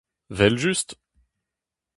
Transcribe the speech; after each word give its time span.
'Vel-just! 0.37 0.89